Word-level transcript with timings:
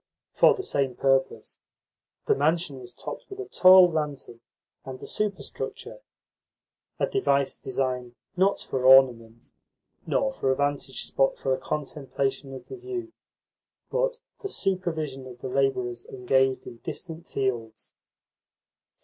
For 0.31 0.55
the 0.55 0.63
same 0.63 0.95
purpose, 0.95 1.59
the 2.25 2.33
mansion 2.33 2.79
was 2.79 2.91
topped 2.91 3.29
with 3.29 3.39
a 3.39 3.45
tall 3.45 3.87
lantern 3.87 4.41
and 4.83 4.99
a 4.99 5.05
superstructure 5.05 5.99
a 6.97 7.05
device 7.05 7.59
designed, 7.59 8.15
not 8.35 8.59
for 8.61 8.83
ornament, 8.83 9.51
nor 10.07 10.33
for 10.33 10.49
a 10.49 10.55
vantage 10.55 11.03
spot 11.03 11.37
for 11.37 11.49
the 11.51 11.61
contemplation 11.61 12.51
of 12.51 12.67
the 12.67 12.77
view, 12.77 13.13
but 13.91 14.17
for 14.39 14.47
supervision 14.47 15.27
of 15.27 15.37
the 15.41 15.49
labourers 15.49 16.07
engaged 16.07 16.65
in 16.65 16.77
distant 16.77 17.27
fields. 17.29 17.93